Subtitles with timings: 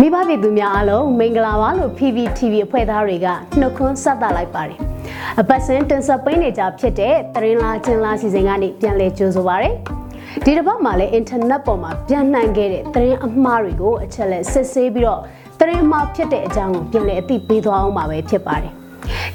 [0.00, 3.26] မိဘပြည်သူများအားလုံးမင်္ဂလာပါလို့ PPTV အဖွဲ့သားတွေက
[3.58, 4.78] နှုတ်ခွန်းဆက်သလိုက်ပါတယ်။
[5.40, 9.70] အပတ်စဉ်တင်ဆက်ပေးနေကြဖြစ်တဲ့တရင်လာချင်းလာစီစဉ်ကနေပြန်လည်ကြိုဆိုပါရစေ။
[10.44, 15.20] ဒီတစ်ပတ်မှာလည်း internet ပေါ်မှာပြန်နိုင်ခဲ့တဲ့တရင်အမှားတွေကိုအချက်လက်စစ်ဆေးပြီးတော့
[15.60, 18.74] တရင်အမှားဖြစ်တဲ့အကြောင်းကိုပြန်လည်အသိပေးသွားအောင်ပါပဲဖြစ်ပါတယ်။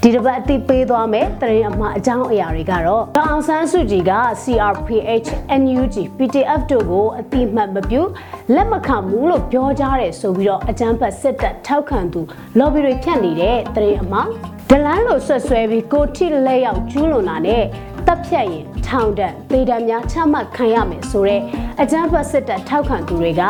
[0.01, 5.29] ဒီတစ်ပတ်အသိပေးသွားမယ်တရင်အမှားအကြောင်းအရာတွေကတော့ဒေါအောင်ဆန်းစုကြည်က CRPH
[5.61, 8.01] NUG PDF တို့ကိုအတိမတ်မပြု
[8.55, 12.21] လက်မခံဘူးလို့ပြောကြတယ်ဆိုပြီးတော့အကြမ်းဖက်စစ်တပ်ထောက်ခံသူ
[12.59, 14.29] lobby တွေဖြန့်နေတဲ့တရင်အမှား
[14.69, 17.63] ဒလန်းလိုဆွတ်ဆွဲပြီးကိုထိလက်ရောက်ကျူးလွန်တာနဲ့
[18.07, 21.41] တပ်ဖြတ်ရင်ထောင်ဒဏ်ပေဒဏ်များချမှတ်ခံရမယ်ဆိုတော့
[21.81, 23.43] အကြမ်းဖက်စစ်တပ်ထောက်ခံသူတွေက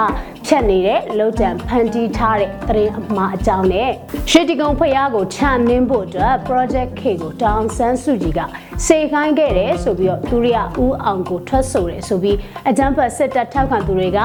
[0.52, 3.91] ဖြတ်နေတဲ့လုံတံဖန်တီးထားတဲ့တရင်အမှားအကြောင်းနဲ့
[4.30, 5.39] ရှစ်တီကုံဖျားကိုချ
[5.70, 8.39] နင်းဖို့အတွက် project K ကိုတောင်ဆန်းစုကြည်က
[8.85, 12.38] စေခိုင်းခဲ့တယ်ဆိုပြီးတော့သူရိယဦးအောင်ကိုထွက်ဆိုတယ်ဆိုပြီး
[12.69, 14.19] အကြမ်းဖက်စစ်တပ်ထောက်ခံသူတွေက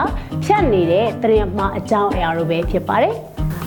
[0.44, 3.14] ဖြတ်နေတဲ့တရင်အမှားအကြောင်းအရာလိုပဲဖြစ်ပါတယ်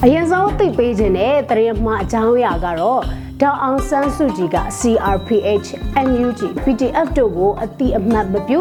[0.04, 3.02] အရင်ဆုံးသိပေးခြင်းတဲ့တရင်အမှားအကြောင်းအရာကတော့
[3.42, 5.68] ဒေါအောင်ဆန်းစုကြည်က CRPH
[6.08, 8.60] NUG PDF တို့ကိုအတိအမှတ်မပြု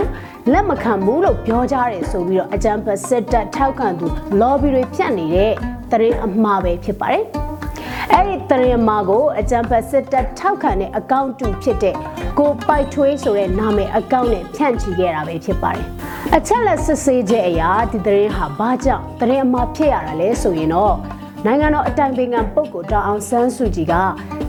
[0.52, 4.06] လက်မခံဘူးလို့ပြောကြတယ်ဆိုပြီးတော့အကြံဖက်စစ်တပ်ထောက်ခံသူ
[4.40, 5.52] lobby တွေဖြတ်နေတဲ့
[5.90, 7.24] တရင်အမှားပဲဖြစ်ပါတယ်။
[8.12, 11.94] အဲ့ဒီတရင်အမှားကိုအကြံဖက်စစ်တပ်ထောက်ခံတဲ့အကောင့်တူဖြစ်တဲ့
[12.38, 15.86] ကိုပိုက်ထွေးဆိုတဲ့နာမည်အကောင့်နဲ့ဖြန့်ချီခဲ့တာပဲဖြစ်ပါတယ်။
[16.36, 20.96] အချက်လက်စစ်ဆေးချက်အရာဒီတရင်ဟာဘာကြောင့်တရင်အမှားဖြစ်ရတာလဲဆိုရင်တော့
[21.46, 23.94] နိုင်ငံတော်အတိုင်ပင်ခံပုဂ္ဂိုလ်တောင်အောင်ဆန်းစုကြည်က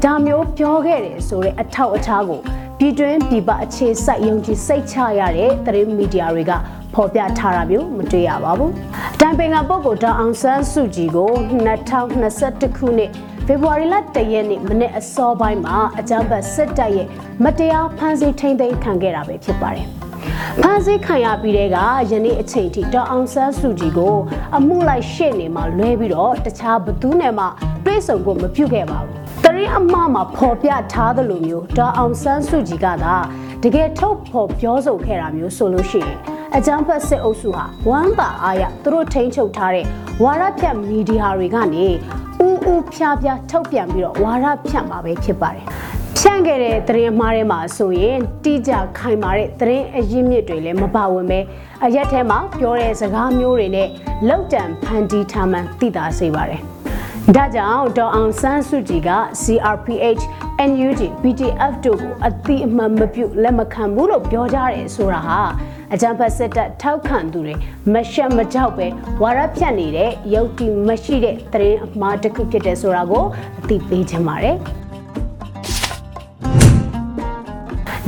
[0.04, 2.42] ဒါမျိုးပြောခဲ့တယ်ဆိုတဲ့အထောက်အထားကို
[2.80, 6.52] ပြည်တွင်းပြည်ပအခြေစိုက်ယုံကြည်စိတ်ချရတဲ့သတင်းမီဒီယာတွေက
[6.94, 8.72] ဖော်ပြထားတာမျိုးမတွေ့ရပါဘူး။
[9.20, 13.12] တိုင်ပင်ခံပုဂ္ဂိုလ်တောင်အောင်ဆန်းစုကြည်ကို2021ခုနှစ်
[13.48, 17.08] ဖေဖော်ဝါရီလ1ရက်နေ့မနေ့အစောပိုင်းမှာအကြမ်းဖက်စစ်တပ်ရဲ့
[17.44, 19.86] မတရားဖမ်းဆီးထိန်းသိမ်းခံခဲ့တာပဲဖြစ်ပါတယ်။
[20.62, 21.78] ဖမ်းဆီးခံရပြီးတဲ့က
[22.12, 24.16] ယနေ့အချိန်ထိတောင်အောင်ဆန်းစုကြည်ကို
[24.58, 27.46] အမှုလိုက်ရှေ့နေမှာလွဲပြီးတော့တခြားဘသူနဲ့မှ
[27.86, 29.17] တွေးဆုံဖို့မပြုခဲ့ပါဘူး။
[29.58, 33.16] တရင်အမှားမှာဖော်ပြထားသလိုမျိုးတောင်အောင်ဆန်းစုကြည်ကသာ
[33.64, 36.18] တကယ်ထုတ်ဖော်ပြောဆိုခဲ့တာမျိုးဆိုလို့ရှိရင်
[36.56, 39.86] အကြမ်းဖက်စစ်အုပ်စုဟာဝမ်းပါအားရသူတို့ထိန်းချုပ်ထားတဲ့
[40.24, 41.86] ဝါရဖြတ်မီဒီယာတွေကနေ
[42.46, 45.66] ဥဥဖြားဖြားထုတ်ပြန်ပြီးတော့ဝါရဖြတ်မှာပဲဖြစ်ပါတယ်။
[46.18, 51.40] ဖြန့်ခဲ့တဲ့သတင်းမှားတွေမှာဆိုရင်တိကျခိုင်မာတဲ့သတင်းအရင်းမြစ်တွေလည်းမပါဝင်ပဲ
[51.86, 53.88] အရက်ထဲမှာပြောတဲ့စကားမျိုးတွေနဲ့
[54.30, 56.62] လောက်တံဖန်တီးထားမှန်းသိတာစေပါတယ်။
[57.36, 59.12] ဒါကြောင့်ဒေါအောင်ဆန်းစုကြည်က
[59.44, 60.24] CRPH
[60.70, 65.40] NUG BTF တို့ကိုအတိအမှန်မပြုလက်မခံဘူးလို့ပြောကြတယ်ဆိုတာဟာ
[65.94, 67.56] အကြံဖတ်စစ်တပ်ထောက်ခံသူတွေ
[67.94, 68.88] မရှက်မကြောက်ပဲ
[69.22, 73.26] ဝါရဖြတ်နေတဲ့ရုပ်တိမရှိတဲ့သတင်းအမှားတစ်ခုဖြစ်တယ်ဆိုတာကို
[73.60, 74.56] အသိပေးချင်ပါတယ်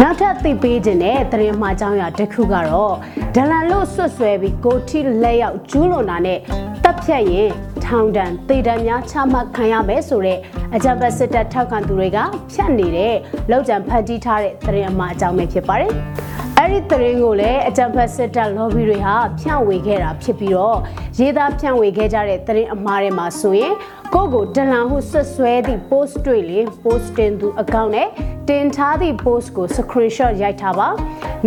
[0.01, 2.93] နောက်ထပ်သိပေးခြင်းတဲ့သတင်းမှားကြောင်းရာတစ်ခုကတော့
[3.35, 6.39] ဒလန်လို့ဆွတ်ဆွဲပြီးကိုထိလက်ရောက်ကျူးလွန်တာနဲ့
[6.83, 7.49] တပ်ဖြတ်ရင်
[7.89, 10.39] ထောင်ဒဏ်တေတံများချမှတ်ခံရမယ်ဆိုတဲ့
[10.75, 12.17] အကြံပတ်စစ်တပ်ထောက်ခံသူတွေက
[12.51, 13.15] ဖြတ်နေတဲ့
[13.51, 15.91] လောက်ကျန်ဖန်တီးထားတဲ့သတင်းအမှားအကြောင်းပဲဖြစ်ပါတယ်။
[16.57, 20.77] အဲ့ဒီသတင်းကိုလည်းအကြံဖက်စစ်တပ် lobby တွေဟာဖြန့်ဝေခဲ့တာဖြစ်ပြီးတော့
[21.19, 23.73] ရေးသားဖြန့်ဝေခဲ့ကြတဲ့သတင်းအမှားတွေမှာဆိုရင်
[24.13, 28.07] ကိုကိုဒလန်ဟုဆွဆွဲသည့် post တွေလေ post တင်သူအကောင့်နဲ့
[28.49, 30.87] တင်ထားသည့် post ကို screenshot ရိုက်ထားပါ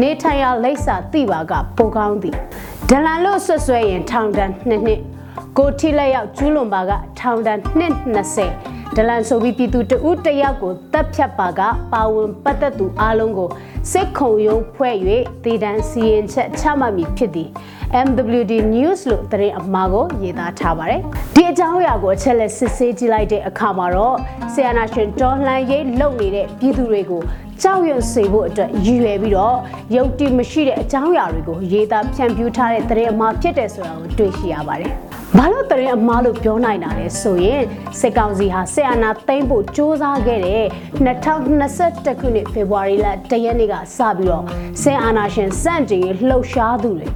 [0.01, 2.37] နေထိုင်ရလိပ်စာသိပါကပိုကောင်းသည်
[2.89, 5.01] ဒလန်လို့ဆွဆွဲရင်ထောင်ဒဏ်2နှစ်
[5.59, 7.95] ကိုထိလက်ရောက်ကျူးလွန်ပါကထောင်ဒဏ်နှစ်
[8.47, 11.61] 20ဒလန်ဆိုပြီးပြည်သူတဦးတယောက်ကိုတပ်ဖြတ်ပါက
[11.93, 13.49] ပါဝင်ပတ်သက်သူအလုံးကို
[13.93, 14.97] စစ်ခုံရုံးဖွဲ့၍
[15.45, 17.49] ဒေတန်စီရင်ချက်ချမှတ်မည်ဖြစ်သည်
[18.07, 21.01] MWD News လို့သတင်းအမှားကိုရေးသားထားပါတယ်။
[21.35, 24.17] ဒီအကြောင်းအရာကိုအချက်လက်စစ်ဆေးကြည့်လိုက်တဲ့အခါမှာတော့
[24.53, 27.23] ဆီယနာရှင်ဒေါ်လှန်ရေးလုပ်နေတဲ့ပြည်သူတွေကို
[27.63, 29.57] ကြောက်ရွံ့စေဖို့အတွက်ရည်ရွယ်ပြီးတော့
[29.97, 34.93] ရုပ်တည်မရှိတဲ့အကြောင်းအရာတွေကိုရေးသားဖြန့်ဖြူးထားတဲ့သတင်းအမှားဖြစ်တယ်ဆိုတာကိုတွေ့ရှိရပါတယ်။
[35.37, 37.63] ဘာလို့တရင်အမားလို့ပြောနိုင်တာလဲဆိုရင်
[38.01, 40.65] စစ်ကောင်စီဟာဆီယနာသိမ့်ဖို့စ조사ခဲ့တဲ့
[41.05, 44.45] 2021ခုနှစ်ဖေဖော်ဝါရီလတရက်နေ့ကစပြီးတော့
[44.83, 47.09] ဆီအာနာရှင်စန့်ကျင်လှုပ်ရှားသူတွေ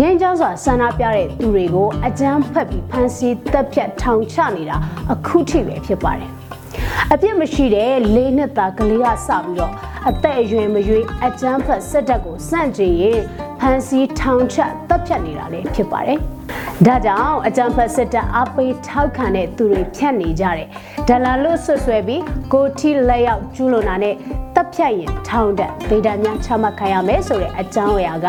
[0.00, 4.76] ငင်းကြောစွာဆန္ဒပြတဲ့သူတွေကိုအကြမ်းဖက်ပြီးဖမ်းဆီးတပ်ဖြတ်ထောင်ချနေတာ
[5.12, 6.30] အခုထိပဲဖြစ်ပါတယ်။
[7.12, 9.72] အပြစ်မရှိတဲ့လေးနှစ်သားကလေးကစပြီးတော့
[10.10, 13.20] အသက်အရွယ်မရွေးအကြမ်းဖက်စစ်တပ်ကိုစန့်ကျင်ရင်
[13.60, 14.56] ဖမ်းဆီးထောင်ချ
[14.88, 16.18] တပ်ဖြတ်နေတာလည်းဖြစ်ပါတယ်။
[16.86, 20.68] ဒါကြောင့်အကြံဖက်စစ်တပ်အပိထောက်ခံတဲ့သူတွေဖြတ်နေကြတယ်။
[21.08, 22.22] ဒလန်လို့ဆွဆွဲပြီး
[22.52, 24.14] ကိုထီလက်ရောက်ကျူးလွန်တာနဲ့
[24.54, 28.28] တပ်ဖြတ်ရင်ထောင်တက်ဗေဒများချမှတ်ခံရမယ်ဆိုတဲ့အကြောင်းအရာက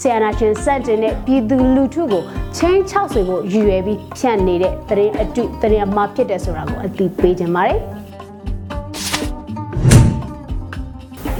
[0.00, 2.22] ဆီယနာရှင်စက်တင်တဲ့ပြည်သူလူထုကို
[2.56, 7.80] ချင်းချောက်ဆွေဖို့ရည်ရွယ်ပြီးဖြတ်နေတဲ့တရင်အတုတရင်အမှားဖြစ်တယ်ဆိုတာကိုအသိပေးခြင်းပါတယ်။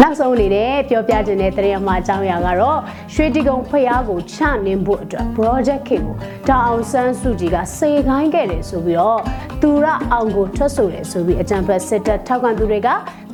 [0.06, 2.78] နောက်ဆုံးအနေနဲ့ပြောပြခြင်းတဲ့သတင်းအမှားအကြောင်းအရာကတော့
[3.14, 6.14] ရွှေတိကုံဖျားကိုချနင်းဖို့အတွက် project ခေကို
[6.48, 9.20] တာအောင်ဆန်းစုကြည်ကစေခိုင်းခဲ့တယ်ဆိုပြီးတော့
[9.62, 12.88] သူရအောင်ကိုထွက်ဆိုတယ်ဆိုပြီးအကြံဖက်စစ်တပ်ထောက်ခံသူတွေက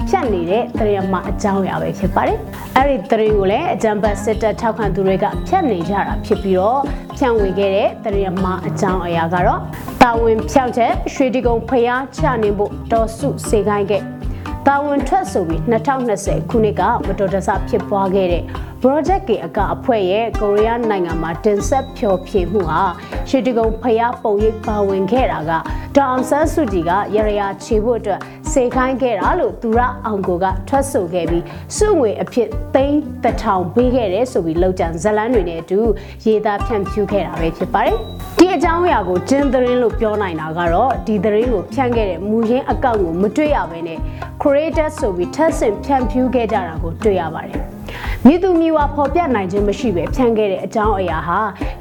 [0.09, 2.39] ဖြတ်နေတဲ့သတင်းအမှားအကြောင်းအရာပဲဖြစ်ပါတယ်။
[2.77, 6.81] အဲ့ဒီသတင်းကိုလည်းအကြံဖက်စစ်တပ်ထောက်ခံသူတွေကဖြတ်နေကြတာဖြစ်ပြီးတော့
[7.17, 9.61] ဖြန့်ဝေခဲ့တဲ့သတင်းအမှားအကြောင်းအရာကတော့
[10.03, 14.20] တာဝန်ဖြောက်ချက်ရွှေတိကုံဖျားချနင်းဖို့တော်စုစေခိုင်းခဲ့
[14.67, 15.61] တာဝန်ထွက်ဆိုပြီး
[16.07, 18.45] 2020ခုနှစ်ကမတော်တဆဖြစ်ပွားခဲ့တဲ့
[18.83, 22.83] project ကေအကအဖွဲ့ရဲ့ကိုရီးယားနိုင်ငံမှာတင်ဆက်ဖျော်ဖြေမှုဟာ
[23.29, 25.53] ရှီတကုံဖျားပုံရိပ်ပါဝင်ခဲ့တာက
[25.97, 28.21] ဒေါအောင်ဆန်းစုကြည်ကရရရာခြေဖို့အတွက်
[28.55, 31.45] စေခိုင်းခဲ့တာလို့သူရအောင်ကိုကထွက်ဆိုခဲ့ပြီး
[31.77, 35.81] စုငွေအဖြစ်သိန်းတစ်ထောင်ပေးခဲ့တယ်ဆိုပြီးလောက်ကျန်ဇလန်းတွေနဲ့အတူ
[36.25, 37.97] ရေးသားဖြန့်ဖြူးခဲ့တာပဲဖြစ်ပါတယ်
[38.39, 43.99] ဒီအကြောင်းအရာကိုဂျင်းသတင်းလို့ပြောနိုင်တာကတော့ဒီသတင်းကိုဖြန့်ခဲ့တဲ့မူရင်းအကောင့်ကိုမတွေ့ရဘဲနဲ့
[44.43, 47.80] creator ဆိုပြီးထပ်ဆင့်ဖြန့်ဖြူးခဲ့ကြတာကိုတွေ့ရပါတယ်
[48.27, 51.41] မြည်သူမြည်ဝါဖော်ပြနိုင်ခြင်းမရှိပဲဖြန့်ခဲ့တဲ့အကြောင်းအရာဟာ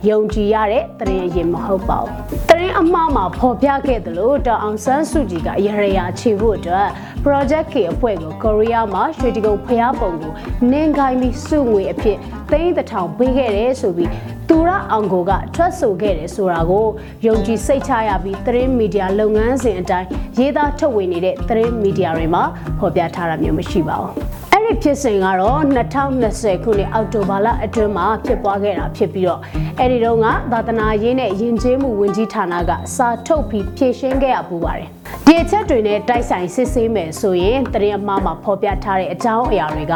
[0.09, 2.11] ယုံကြည်ရတဲ့သတင်းအရင်မဟုတ်ပါဘူး။
[2.49, 6.87] သတင်းအမှားမှာဖော်ပြခဲ့သလိုတောင်အောင်ဆန်းစုကြည်ကရရရာခြေဖို့အတွက်
[7.23, 10.33] project K အဖွဲ့ကိုကိုရီးယားမှာရွှေတကုံဖျားပုံကို
[10.71, 12.17] နင်းခိုင်းပြီးစုငွေအဖြစ်
[12.51, 14.11] သိန်းတစ်ထောင်ပေးခဲ့တယ်ဆိုပြီး
[14.49, 16.87] သူရအောင်ကိုကထွက်ဆိုခဲ့တယ်ဆိုတာကို
[17.27, 20.07] ယုံကြည်စိတ်ချရပြီးသတင်းမီဒီယာလုပ်ငန်းစဉ်အတိုင်း
[20.39, 22.43] ရေးသားထုတ်ဝေနေတဲ့သတင်းမီဒီယာတွေမှာ
[22.79, 24.38] ဖော်ပြထားတာမျိုးမရှိပါဘူး။အဲ့
[24.69, 29.39] ဒီဖြစ်စဉ်ကတော့2020ခုနှစ်အောက်တိုဘာလအတွင်းမှာဖြစ်ပွားခဲ့တာဖြစ်ပြီးတော့
[29.79, 34.89] အဲ့ဒီတော့ကသာသနာရေးနဲ့ယဉ်ကျေးမှုဝန်ကြီးဌာနကစာထုတ်ပြီးဖြည့်ရှင်းခဲ့ရပူပါတယ်။
[35.25, 39.95] ဒီအချက်တွေနဲ့တိုက်ဆိုင်စစ်ဆေးမယ်ဆိုရင်တရင်အမှားမှာဖော်ပြထားတဲ့အကြောင်းအရာတွေက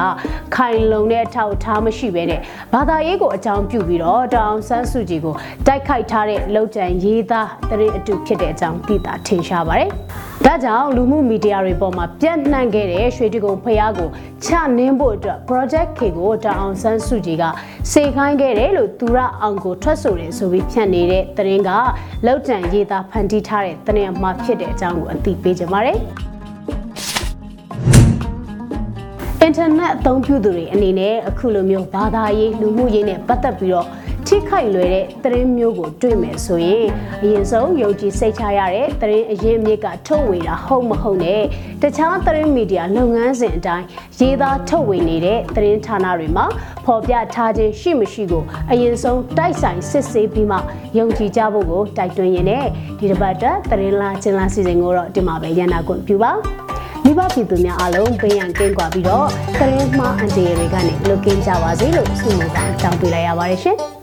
[0.56, 2.40] ခိုင်လုံတဲ့အထောက်အထားမရှိဘဲနဲ့
[2.74, 5.36] ဘာသာရေးကိုအကြောင်းပြုပြီးတော့တောင်ဆန်းစုကြည်ကို
[5.68, 9.92] တိုက်ခိုက်ထားတဲ့လောက်ကျန်ရေးသားတရင်အတူဖြစ်တဲ့အကြောင်းသိတာထင်ရှားပါတယ်။
[10.48, 14.10] ဒါကြောင့်လူမှုမီဒီယာတွေပေါ်မှာပြန့်နှံ့ခဲ့တဲ့ရွှေတကုံဖျားကို
[14.46, 17.44] ချနင်းဖို့အတွက် project K ကိုတောင်အောင်ဆန်းစုကြည်က
[17.92, 21.70] စေခိုင်းခဲ့တယ်လို့သူရအောင်ကိုထွက်ဆိုတယ်ဆိုပြီးဖြန့်နေတဲ့သတင်းက
[22.26, 25.98] လောက်ကျန်ရေးသားဖန်တီးထားတဲ့သတင်းအမှားဖြစ်တဲ့အကြောင်းကိုအသိပေးကြပါမယ်။
[29.42, 33.88] အင်တာနက်အသုံးပြုသူတွေအနေနဲ့အခုလိုမျိုးဘာသာရေးလူမှုရေးနဲ့ပတ်သက်ပြီးတော့
[34.36, 36.86] ထိခိုက်လွယ်တဲ့သတင်းမျိုးကိုတွေ့မယ်ဆိုရင်
[37.24, 41.44] အရင်ဆုံးယုံကြည်စိတ်ချရတဲ့သတင်းအရင်းအမြစ်ကထုတ်ဝေတာဟုတ်မဟုတ်နဲ့
[41.82, 43.86] တခြားသတင်းမီဒီယာလုပ်ငန်းစဉ်အတိုင်း
[44.20, 46.46] ရေးသားထုတ်ဝေနေတဲ့သတင်းဌာနတွေမှာ
[46.86, 50.58] ဖော်ပြထားခြင်းရှိမရှိကိုအရင်ဆုံးတိုက်ဆိုင်စစ်ဆေးပြီးမှ
[50.98, 52.66] ယုံကြည်ကြဖို့ကိုတိုက်တွန်းရင်းနဲ့
[53.00, 56.32] ဒီတစ်ပတ်တက်သတင်းလားချင်းလားစီစဉ်ကိုတော့ဒီမှာပဲရန်နာခွင့်ပြုပါ
[57.06, 59.28] မိဘပြည်သူများအားလုံးဘေးရန်ကင်းကွာပြီးတော့
[59.60, 63.80] ကရင်မှားအန်တီတွေကနေလွတ်ကင်းကြပါစေလို့ဆုမွန်ကောင်းတောင်းပေးလိုက်ရပါတယ်ရှင်။